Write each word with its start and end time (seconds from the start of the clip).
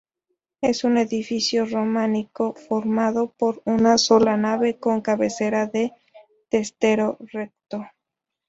Es 0.61 0.83
un 0.83 0.97
edificio 0.97 1.63
románico 1.67 2.55
formado 2.55 3.35
por 3.37 3.61
una 3.65 3.99
sola 3.99 4.35
nave 4.35 4.79
con 4.79 5.01
cabecera 5.01 5.67
de 5.67 5.91
testero 6.49 7.19
recto. 7.31 7.85